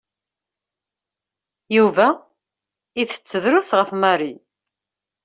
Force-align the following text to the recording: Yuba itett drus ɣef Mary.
Yuba 1.75 2.07
itett 3.01 3.31
drus 3.43 3.69
ɣef 3.79 3.89
Mary. 4.01 4.33